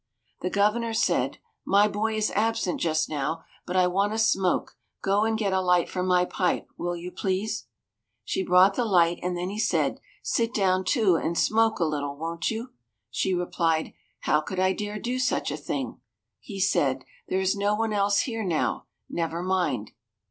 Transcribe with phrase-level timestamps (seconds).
[0.41, 5.25] The Governor said, "My boy is absent just now, but I want a smoke; go
[5.25, 7.67] and get a light for my pipe, will you, please."
[8.25, 12.17] She brought the light, and then he said, "Sit down too, and smoke a little,
[12.17, 12.71] won't you?"
[13.11, 15.99] She replied, "How could I dare do such a thing?"
[16.39, 19.91] He said, "There is no one else here now; never mind."